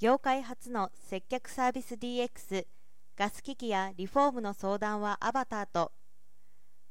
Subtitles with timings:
[0.00, 2.66] 業界初の接客サービス DX
[3.16, 5.92] ガス機器やリフォームの相談はアバターと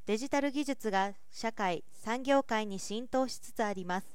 [0.06, 4.08] デジタル技術が社会産業界に浸透しつつあります。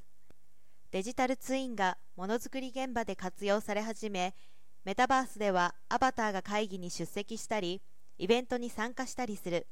[0.90, 4.34] デジタルツインがものづくり現場で活用され始め
[4.86, 7.82] メタバースではアバターが会議に出席したり
[8.16, 9.66] イベントに参加したりする。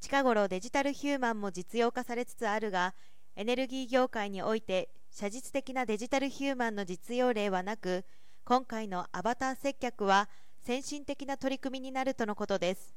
[0.00, 2.94] 近頃デジタルヒューマンも実用化されつつあるが
[3.36, 8.04] エネルギー業界において写実的なデジタルヒューマンの実用例はなく
[8.44, 10.28] 今回のアバター接客は
[10.62, 12.94] 先進的な取り組みになるとのことです。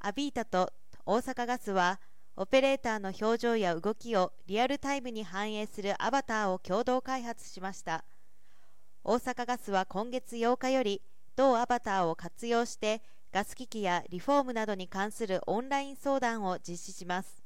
[0.00, 0.72] アビータと
[1.04, 2.00] 大阪ガスは
[2.36, 8.04] オペレーターの表情や動きをリアルタイムに反映するアバターを共同開発しました。
[9.04, 11.02] 大阪ガスは今月8日より
[11.36, 13.02] 同アバターを活用して
[13.32, 17.39] ガス機器やリフォームなどに関するオンライン相談を実施します。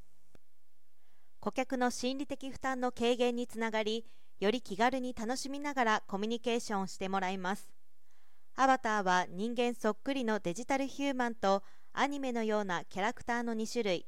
[1.44, 4.06] 顧客の心理的負担の軽減につながり
[4.40, 7.68] より気軽に楽しみながらコミュニケーションをしてもらいます。
[8.56, 14.06] アバターは人間そっくりのデジタルヒューマンとアニメのようなキャラクターの2種類。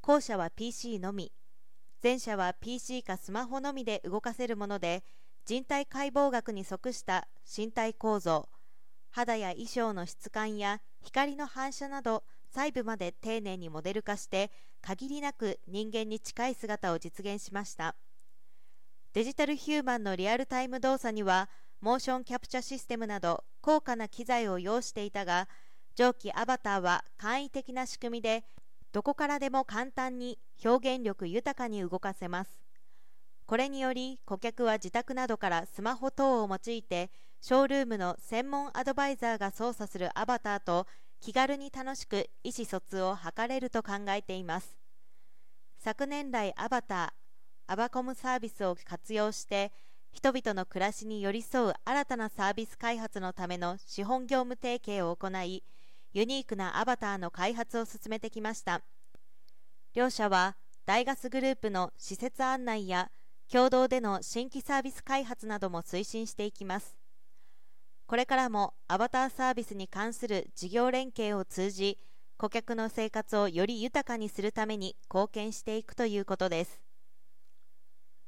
[0.00, 1.32] 後者は PC のみ。
[2.04, 5.02] 前者は PC かスマホのみで動かせるもので
[5.44, 8.48] 人体解剖学に即した身体構造。
[9.10, 12.22] 肌や衣装の質感や光の反射など
[12.56, 17.96] 細部まで丁寧にモデル化して限りなく人間に近い姿を実現しました。
[19.12, 21.50] デジタルヒューマンのリアルタイム動作には
[21.82, 25.48] モーションキャプチャシステムなど高価な機材を要していたが
[25.96, 28.44] 上記アバターは簡易的な仕組みで
[28.92, 32.58] どこからでも簡単に表現力豊かに動かせます。
[33.44, 37.10] これにより顧客は自宅などからスマホ等を用いて
[37.42, 40.86] ショールームの専門アドバイザーが操作するアバターと
[41.20, 44.78] 気軽に楽しく意思疎通を図れると考えています。
[45.78, 49.72] 昨年来アバターアバコムサービスを活用して
[50.12, 55.62] 人々の暮らしに寄り添う新たなサービス開発のための資本業務提携を行い
[56.12, 58.82] ユニークなアバターの開発を進めてきました。
[59.94, 63.10] 両社は大ガスグループの施設案内や
[63.50, 66.96] 共同での新規サービス開発なども推進していきます。
[68.06, 71.98] これからもアバターサービスに関する事業連携を通じ
[72.36, 76.85] 顧客の生活をより豊かにするために貢献していくということです。